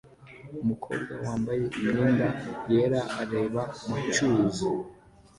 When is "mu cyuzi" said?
3.87-4.67